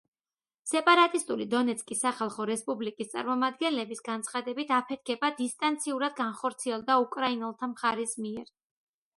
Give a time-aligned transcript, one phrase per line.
[0.69, 8.51] სეპარატისტული დონეცკის სახალხო რესპუბლიკის წარმომადგენლების განცხადებით, აფეთქება დისტანციურად განხორციელდა უკრაინელთა მხარის მიერ.